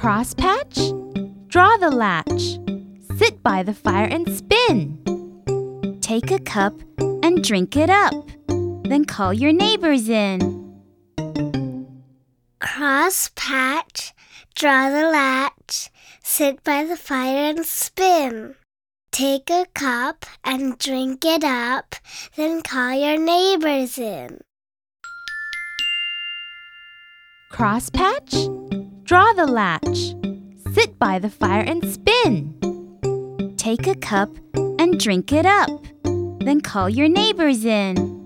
[0.00, 0.78] Crosspatch?
[1.48, 2.58] Draw the latch.
[3.18, 4.96] Sit by the fire and spin.
[6.00, 8.14] Take a cup and drink it up.
[8.46, 10.40] Then call your neighbors in.
[12.62, 14.12] Crosspatch,
[14.54, 15.90] draw the latch,
[16.22, 18.54] sit by the fire and spin.
[19.12, 21.94] Take a cup and drink it up,
[22.36, 24.40] then call your neighbors in.
[27.52, 28.59] Crosspatch?
[29.10, 30.14] Draw the latch.
[30.72, 32.54] Sit by the fire and spin.
[33.56, 35.68] Take a cup and drink it up.
[36.04, 38.19] Then call your neighbors in.